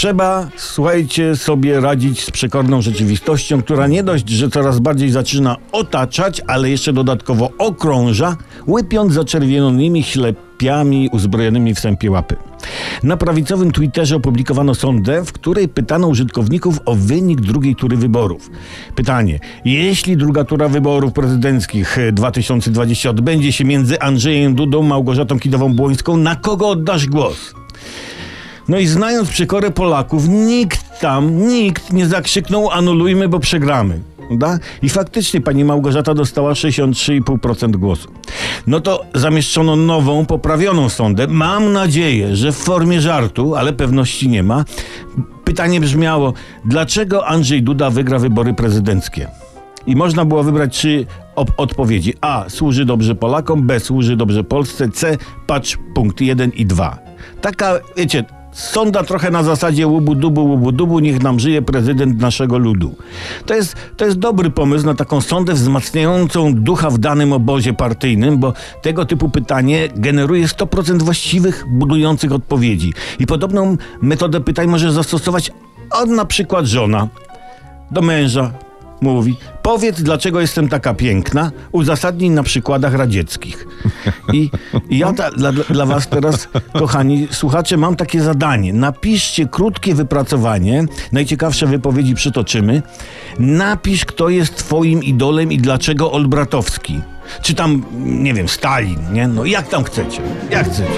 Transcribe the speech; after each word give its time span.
Trzeba, 0.00 0.48
słuchajcie, 0.56 1.36
sobie 1.36 1.80
radzić 1.80 2.24
z 2.24 2.30
przekorną 2.30 2.82
rzeczywistością, 2.82 3.62
która 3.62 3.86
nie 3.86 4.02
dość, 4.02 4.28
że 4.28 4.50
coraz 4.50 4.78
bardziej 4.78 5.10
zaczyna 5.10 5.56
otaczać, 5.72 6.42
ale 6.46 6.70
jeszcze 6.70 6.92
dodatkowo 6.92 7.50
okrąża, 7.58 8.36
łypiąc 8.68 9.12
zaczerwienionymi 9.12 10.02
ślepiami 10.02 11.08
uzbrojonymi 11.12 11.74
w 11.74 11.80
sępie 11.80 12.10
łapy. 12.10 12.36
Na 13.02 13.16
prawicowym 13.16 13.72
Twitterze 13.72 14.16
opublikowano 14.16 14.74
sondę, 14.74 15.24
w 15.24 15.32
której 15.32 15.68
pytano 15.68 16.08
użytkowników 16.08 16.78
o 16.84 16.94
wynik 16.94 17.40
drugiej 17.40 17.76
tury 17.76 17.96
wyborów. 17.96 18.50
Pytanie: 18.94 19.38
jeśli 19.64 20.16
druga 20.16 20.44
tura 20.44 20.68
wyborów 20.68 21.12
prezydenckich 21.12 21.98
2020 22.12 23.10
odbędzie 23.10 23.52
się 23.52 23.64
między 23.64 24.00
Andrzejem 24.00 24.54
Dudą, 24.54 24.82
Małgorzatą 24.82 25.38
Kidową-Błońską, 25.38 26.16
na 26.16 26.36
kogo 26.36 26.68
oddasz 26.68 27.06
głos? 27.06 27.54
No 28.70 28.78
i 28.78 28.86
znając 28.86 29.28
przekorę 29.28 29.70
Polaków, 29.70 30.28
nikt 30.28 31.00
tam, 31.00 31.48
nikt 31.48 31.92
nie 31.92 32.06
zakrzyknął 32.06 32.70
anulujmy, 32.70 33.28
bo 33.28 33.40
przegramy. 33.40 34.00
Da? 34.30 34.58
I 34.82 34.88
faktycznie 34.88 35.40
pani 35.40 35.64
Małgorzata 35.64 36.14
dostała 36.14 36.52
63,5% 36.52 37.76
głosu. 37.76 38.08
No 38.66 38.80
to 38.80 39.04
zamieszczono 39.14 39.76
nową, 39.76 40.26
poprawioną 40.26 40.88
sondę. 40.88 41.26
Mam 41.26 41.72
nadzieję, 41.72 42.36
że 42.36 42.52
w 42.52 42.56
formie 42.56 43.00
żartu, 43.00 43.56
ale 43.56 43.72
pewności 43.72 44.28
nie 44.28 44.42
ma. 44.42 44.64
Pytanie 45.44 45.80
brzmiało, 45.80 46.32
dlaczego 46.64 47.26
Andrzej 47.26 47.62
Duda 47.62 47.90
wygra 47.90 48.18
wybory 48.18 48.54
prezydenckie? 48.54 49.28
I 49.86 49.96
można 49.96 50.24
było 50.24 50.42
wybrać 50.42 50.76
trzy 50.76 51.06
odpowiedzi. 51.56 52.14
A. 52.20 52.44
Służy 52.48 52.84
dobrze 52.84 53.14
Polakom. 53.14 53.66
B. 53.66 53.80
Służy 53.80 54.16
dobrze 54.16 54.44
Polsce. 54.44 54.88
C. 54.88 55.16
Patrz 55.46 55.78
punkt 55.94 56.20
1 56.20 56.50
i 56.50 56.66
2. 56.66 56.98
Taka, 57.40 57.78
wiecie, 57.96 58.24
sonda 58.52 59.04
trochę 59.04 59.30
na 59.30 59.42
zasadzie 59.42 59.86
łubu 59.86 60.14
dubu, 60.14 60.44
łubu 60.44 60.72
dubu, 60.72 60.98
niech 60.98 61.22
nam 61.22 61.40
żyje 61.40 61.62
prezydent 61.62 62.20
naszego 62.20 62.58
ludu. 62.58 62.94
To 63.46 63.54
jest, 63.54 63.76
to 63.96 64.04
jest 64.04 64.18
dobry 64.18 64.50
pomysł 64.50 64.86
na 64.86 64.94
taką 64.94 65.20
sondę 65.20 65.52
wzmacniającą 65.52 66.54
ducha 66.54 66.90
w 66.90 66.98
danym 66.98 67.32
obozie 67.32 67.72
partyjnym, 67.72 68.38
bo 68.38 68.52
tego 68.82 69.04
typu 69.04 69.28
pytanie 69.28 69.88
generuje 69.96 70.46
100% 70.46 71.02
właściwych, 71.02 71.64
budujących 71.68 72.32
odpowiedzi. 72.32 72.94
I 73.18 73.26
podobną 73.26 73.76
metodę 74.02 74.40
pytań 74.40 74.66
może 74.66 74.92
zastosować 74.92 75.52
od 75.90 76.08
na 76.08 76.24
przykład 76.24 76.66
żona 76.66 77.08
do 77.90 78.02
męża 78.02 78.52
mówi: 79.00 79.36
Powiedz, 79.62 80.02
dlaczego 80.02 80.40
jestem 80.40 80.68
taka 80.68 80.94
piękna, 80.94 81.50
uzasadnij 81.72 82.30
na 82.30 82.42
przykładach 82.42 82.94
radzieckich. 82.94 83.66
I, 84.32 84.50
i 84.90 84.98
ja 84.98 85.12
ta, 85.12 85.30
dla, 85.30 85.52
dla 85.52 85.86
Was 85.86 86.08
teraz, 86.08 86.48
kochani 86.72 87.28
słuchacze, 87.30 87.76
mam 87.76 87.96
takie 87.96 88.22
zadanie. 88.22 88.72
Napiszcie 88.72 89.46
krótkie 89.46 89.94
wypracowanie, 89.94 90.84
najciekawsze 91.12 91.66
wypowiedzi 91.66 92.14
przytoczymy. 92.14 92.82
Napisz, 93.38 94.04
kto 94.04 94.28
jest 94.28 94.56
Twoim 94.56 95.02
idolem 95.02 95.52
i 95.52 95.58
dlaczego 95.58 96.12
Olbratowski. 96.12 97.00
Czy 97.42 97.54
tam, 97.54 97.84
nie 98.04 98.34
wiem, 98.34 98.48
Stalin, 98.48 99.12
nie? 99.12 99.28
No 99.28 99.44
jak 99.44 99.68
tam 99.68 99.84
chcecie, 99.84 100.22
jak 100.50 100.66
chcecie. 100.66 100.90